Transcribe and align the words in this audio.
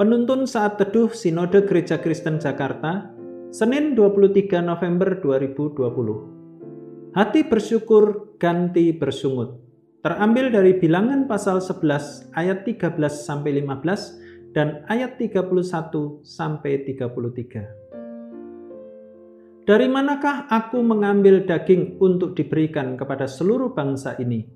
Penuntun 0.00 0.48
saat 0.48 0.80
teduh 0.80 1.12
Sinode 1.12 1.68
Gereja 1.68 2.00
Kristen 2.00 2.40
Jakarta, 2.40 3.12
Senin 3.52 3.92
23 3.92 4.64
November 4.64 5.20
2020. 5.20 7.12
Hati 7.12 7.44
bersyukur 7.44 8.32
ganti 8.40 8.96
bersungut. 8.96 9.60
Terambil 10.00 10.56
dari 10.56 10.80
Bilangan 10.80 11.28
pasal 11.28 11.60
11 11.60 12.32
ayat 12.32 12.64
13 12.64 12.96
sampai 13.12 13.60
15 13.60 14.56
dan 14.56 14.88
ayat 14.88 15.20
31 15.20 15.52
sampai 16.24 16.80
33. 16.88 19.68
Dari 19.68 19.84
manakah 19.84 20.48
aku 20.48 20.80
mengambil 20.80 21.44
daging 21.44 22.00
untuk 22.00 22.40
diberikan 22.40 22.96
kepada 22.96 23.28
seluruh 23.28 23.76
bangsa 23.76 24.16
ini? 24.16 24.48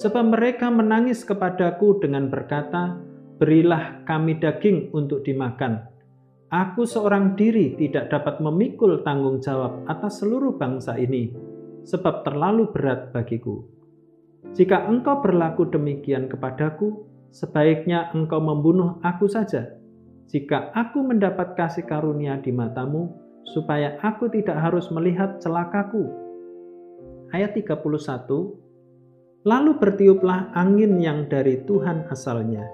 Sebab 0.00 0.32
mereka 0.32 0.72
menangis 0.72 1.28
kepadaku 1.28 2.00
dengan 2.00 2.32
berkata, 2.32 3.07
berilah 3.38 4.02
kami 4.02 4.36
daging 4.42 4.90
untuk 4.90 5.22
dimakan. 5.22 5.86
Aku 6.50 6.88
seorang 6.88 7.38
diri 7.38 7.78
tidak 7.78 8.10
dapat 8.10 8.42
memikul 8.42 9.06
tanggung 9.06 9.38
jawab 9.38 9.86
atas 9.86 10.20
seluruh 10.24 10.58
bangsa 10.58 10.98
ini, 10.98 11.30
sebab 11.86 12.26
terlalu 12.26 12.72
berat 12.74 13.14
bagiku. 13.14 13.62
Jika 14.56 14.88
engkau 14.88 15.20
berlaku 15.22 15.68
demikian 15.70 16.26
kepadaku, 16.26 17.04
sebaiknya 17.30 18.10
engkau 18.16 18.40
membunuh 18.40 18.96
aku 19.04 19.28
saja. 19.28 19.76
Jika 20.28 20.72
aku 20.72 21.04
mendapat 21.04 21.52
kasih 21.56 21.84
karunia 21.84 22.40
di 22.40 22.52
matamu, 22.52 23.12
supaya 23.52 23.96
aku 24.00 24.28
tidak 24.32 24.56
harus 24.60 24.88
melihat 24.92 25.40
celakaku. 25.40 26.04
Ayat 27.32 27.52
31 27.56 28.68
Lalu 29.46 29.80
bertiuplah 29.80 30.52
angin 30.52 31.00
yang 31.00 31.28
dari 31.30 31.64
Tuhan 31.64 32.08
asalnya, 32.12 32.64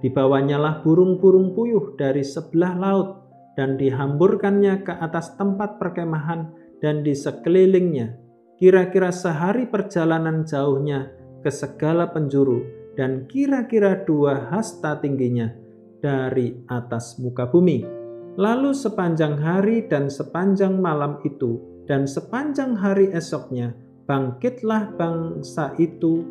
Dibawanyalah 0.00 0.80
burung-burung 0.80 1.52
puyuh 1.52 1.92
dari 2.00 2.24
sebelah 2.24 2.72
laut 2.72 3.20
dan 3.52 3.76
dihamburkannya 3.76 4.80
ke 4.80 4.96
atas 4.96 5.36
tempat 5.36 5.76
perkemahan 5.76 6.48
dan 6.80 7.04
di 7.04 7.12
sekelilingnya. 7.12 8.16
Kira-kira 8.56 9.12
sehari 9.12 9.68
perjalanan 9.68 10.48
jauhnya 10.48 11.12
ke 11.44 11.52
segala 11.52 12.08
penjuru 12.08 12.64
dan 12.96 13.28
kira-kira 13.28 14.04
dua 14.04 14.48
hasta 14.48 14.96
tingginya 15.00 15.52
dari 16.00 16.56
atas 16.68 17.20
muka 17.20 17.48
bumi. 17.48 17.84
Lalu 18.40 18.72
sepanjang 18.72 19.36
hari 19.36 19.84
dan 19.84 20.08
sepanjang 20.08 20.80
malam 20.80 21.20
itu 21.28 21.60
dan 21.84 22.08
sepanjang 22.08 22.72
hari 22.72 23.12
esoknya 23.12 23.76
bangkitlah 24.08 24.96
bangsa 24.96 25.76
itu 25.76 26.24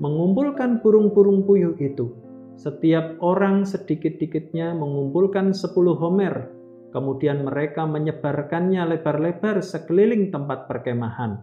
mengumpulkan 0.00 0.80
burung-burung 0.80 1.44
puyuh 1.44 1.76
itu 1.76 2.21
setiap 2.56 3.18
orang 3.24 3.64
sedikit-dikitnya 3.64 4.76
mengumpulkan 4.76 5.56
sepuluh 5.56 5.96
homer, 5.96 6.52
kemudian 6.92 7.48
mereka 7.48 7.88
menyebarkannya 7.88 8.96
lebar-lebar 8.96 9.64
sekeliling 9.64 10.28
tempat 10.28 10.68
perkemahan. 10.68 11.40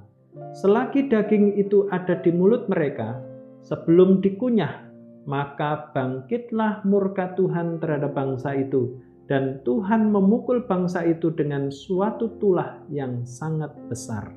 Selagi 0.61 1.09
daging 1.09 1.57
itu 1.57 1.89
ada 1.89 2.21
di 2.21 2.29
mulut 2.29 2.69
mereka, 2.69 3.17
sebelum 3.65 4.21
dikunyah, 4.21 4.87
maka 5.25 5.89
bangkitlah 5.91 6.85
murka 6.85 7.33
Tuhan 7.33 7.81
terhadap 7.81 8.13
bangsa 8.13 8.53
itu, 8.55 9.01
dan 9.25 9.61
Tuhan 9.65 10.09
memukul 10.09 10.65
bangsa 10.65 11.05
itu 11.05 11.33
dengan 11.33 11.69
suatu 11.69 12.37
tulah 12.41 12.81
yang 12.89 13.25
sangat 13.25 13.73
besar. 13.89 14.33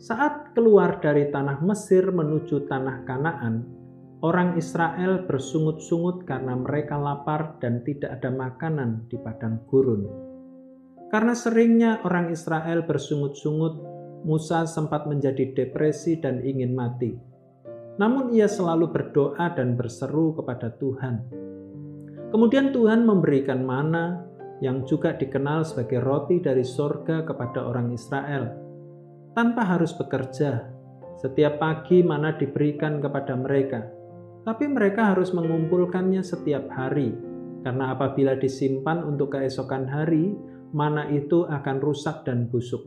Saat 0.00 0.52
keluar 0.52 1.00
dari 1.00 1.32
tanah 1.32 1.64
Mesir 1.64 2.12
menuju 2.12 2.68
tanah 2.68 3.08
Kanaan, 3.08 3.64
Orang 4.24 4.56
Israel 4.56 5.28
bersungut-sungut 5.28 6.24
karena 6.24 6.56
mereka 6.56 6.96
lapar 6.96 7.60
dan 7.60 7.84
tidak 7.84 8.16
ada 8.16 8.32
makanan 8.32 9.04
di 9.12 9.20
padang 9.20 9.60
gurun. 9.68 10.08
Karena 11.12 11.36
seringnya 11.36 12.00
orang 12.08 12.32
Israel 12.32 12.88
bersungut-sungut, 12.88 13.84
Musa 14.24 14.64
sempat 14.64 15.04
menjadi 15.04 15.52
depresi 15.52 16.16
dan 16.16 16.40
ingin 16.40 16.72
mati. 16.72 17.12
Namun 18.00 18.32
ia 18.32 18.48
selalu 18.48 18.96
berdoa 18.96 19.52
dan 19.52 19.76
berseru 19.76 20.32
kepada 20.40 20.72
Tuhan. 20.80 21.20
Kemudian 22.32 22.72
Tuhan 22.72 23.04
memberikan 23.04 23.60
mana 23.60 24.24
yang 24.64 24.88
juga 24.88 25.12
dikenal 25.12 25.68
sebagai 25.68 26.00
roti 26.00 26.40
dari 26.40 26.64
sorga 26.64 27.28
kepada 27.28 27.60
orang 27.60 27.92
Israel. 27.92 28.48
Tanpa 29.36 29.68
harus 29.68 29.92
bekerja, 29.92 30.64
setiap 31.20 31.60
pagi 31.60 32.00
mana 32.00 32.32
diberikan 32.32 33.04
kepada 33.04 33.36
mereka 33.36 33.84
tapi 34.44 34.68
mereka 34.68 35.16
harus 35.16 35.32
mengumpulkannya 35.32 36.20
setiap 36.20 36.68
hari, 36.68 37.16
karena 37.64 37.96
apabila 37.96 38.36
disimpan 38.36 39.00
untuk 39.02 39.32
keesokan 39.32 39.88
hari, 39.88 40.36
mana 40.76 41.08
itu 41.08 41.48
akan 41.48 41.80
rusak 41.80 42.28
dan 42.28 42.46
busuk. 42.52 42.84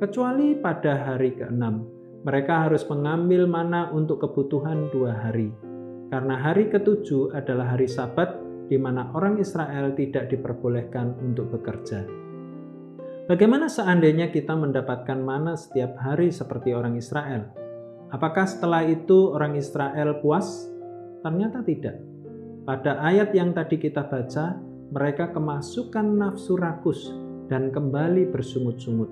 Kecuali 0.00 0.56
pada 0.56 0.96
hari 0.96 1.36
keenam, 1.36 1.84
mereka 2.24 2.64
harus 2.66 2.88
mengambil 2.88 3.44
mana 3.44 3.92
untuk 3.92 4.24
kebutuhan 4.24 4.88
dua 4.88 5.12
hari. 5.12 5.52
Karena 6.08 6.40
hari 6.40 6.72
ketujuh 6.72 7.36
adalah 7.36 7.76
hari 7.76 7.84
sabat 7.84 8.40
di 8.72 8.80
mana 8.80 9.12
orang 9.12 9.36
Israel 9.36 9.92
tidak 9.92 10.32
diperbolehkan 10.32 11.20
untuk 11.20 11.52
bekerja. 11.52 12.08
Bagaimana 13.28 13.68
seandainya 13.68 14.32
kita 14.32 14.56
mendapatkan 14.56 15.16
mana 15.20 15.56
setiap 15.56 15.96
hari 16.00 16.32
seperti 16.32 16.72
orang 16.72 16.96
Israel? 16.96 17.48
Apakah 18.12 18.44
setelah 18.48 18.84
itu 18.84 19.32
orang 19.32 19.56
Israel 19.56 20.20
puas 20.20 20.68
Ternyata 21.24 21.64
tidak. 21.64 21.96
Pada 22.68 23.00
ayat 23.00 23.32
yang 23.32 23.56
tadi 23.56 23.80
kita 23.80 24.04
baca, 24.04 24.60
mereka 24.92 25.32
kemasukan 25.32 26.20
nafsu 26.20 26.60
rakus 26.60 27.08
dan 27.48 27.72
kembali 27.72 28.28
bersungut-sungut. 28.28 29.08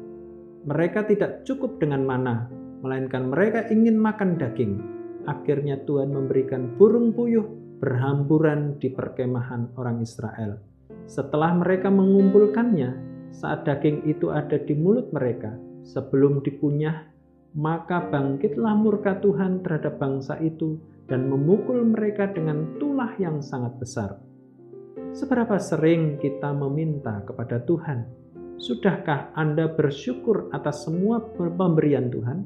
Mereka 0.69 1.09
tidak 1.09 1.49
cukup 1.49 1.81
dengan 1.81 2.05
mana, 2.05 2.53
melainkan 2.85 3.33
mereka 3.33 3.65
ingin 3.73 3.97
makan 3.97 4.37
daging. 4.37 4.77
Akhirnya 5.25 5.81
Tuhan 5.89 6.13
memberikan 6.13 6.77
burung 6.77 7.17
puyuh 7.17 7.49
berhamburan 7.81 8.77
di 8.77 8.93
perkemahan 8.93 9.73
orang 9.81 10.05
Israel. 10.05 10.61
Setelah 11.09 11.57
mereka 11.57 11.89
mengumpulkannya, 11.89 12.93
saat 13.33 13.65
daging 13.65 14.05
itu 14.05 14.29
ada 14.29 14.61
di 14.61 14.77
mulut 14.77 15.09
mereka, 15.17 15.57
sebelum 15.81 16.45
dikunyah, 16.45 17.09
maka 17.57 18.05
bangkitlah 18.13 18.77
murka 18.77 19.17
Tuhan 19.19 19.65
terhadap 19.65 19.97
bangsa 19.97 20.37
itu 20.45 20.77
dan 21.11 21.27
memukul 21.27 21.83
mereka 21.83 22.31
dengan 22.31 22.79
tulah 22.79 23.13
yang 23.19 23.43
sangat 23.43 23.75
besar. 23.79 24.11
Seberapa 25.13 25.61
sering 25.61 26.17
kita 26.17 26.57
meminta 26.57 27.21
kepada 27.29 27.61
Tuhan? 27.63 28.09
Sudahkah 28.57 29.35
Anda 29.37 29.69
bersyukur 29.69 30.49
atas 30.55 30.87
semua 30.87 31.21
pemberian 31.37 32.09
Tuhan? 32.09 32.39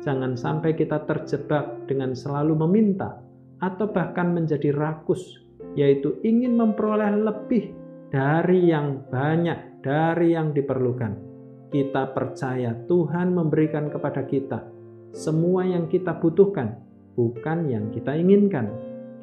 Jangan 0.00 0.36
sampai 0.36 0.76
kita 0.76 1.04
terjebak 1.08 1.88
dengan 1.88 2.12
selalu 2.12 2.54
meminta 2.64 3.20
atau 3.60 3.88
bahkan 3.88 4.32
menjadi 4.32 4.72
rakus, 4.72 5.40
yaitu 5.76 6.20
ingin 6.22 6.56
memperoleh 6.56 7.10
lebih 7.20 7.72
dari 8.12 8.70
yang 8.70 9.04
banyak, 9.08 9.82
dari 9.82 10.36
yang 10.36 10.52
diperlukan. 10.52 11.12
Kita 11.72 12.14
percaya 12.14 12.70
Tuhan 12.86 13.34
memberikan 13.34 13.90
kepada 13.90 14.22
kita 14.22 14.74
semua 15.14 15.62
yang 15.62 15.86
kita 15.86 16.18
butuhkan 16.18 16.74
bukan 17.14 17.70
yang 17.70 17.90
kita 17.94 18.14
inginkan. 18.14 18.70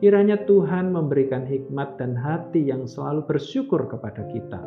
Kiranya 0.01 0.41
Tuhan 0.49 0.89
memberikan 0.89 1.45
hikmat 1.45 2.01
dan 2.01 2.17
hati 2.17 2.65
yang 2.65 2.89
selalu 2.89 3.27
bersyukur 3.29 3.85
kepada 3.85 4.25
kita. 4.33 4.59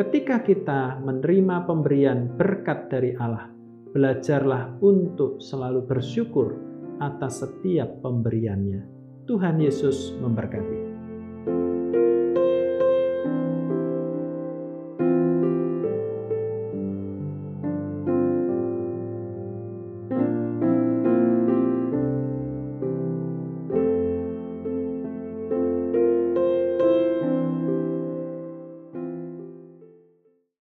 Ketika 0.00 0.40
kita 0.40 1.00
menerima 1.04 1.68
pemberian 1.68 2.32
berkat 2.40 2.88
dari 2.88 3.12
Allah, 3.20 3.52
belajarlah 3.92 4.80
untuk 4.80 5.40
selalu 5.40 5.84
bersyukur 5.84 6.56
atas 7.00 7.44
setiap 7.44 8.00
pemberiannya. 8.00 8.84
Tuhan 9.28 9.60
Yesus 9.60 10.16
memberkati. 10.16 10.85